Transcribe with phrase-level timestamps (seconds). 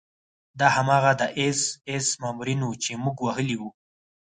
[0.59, 3.69] دا هماغه د اېس ایس مامورین وو چې موږ وهلي وو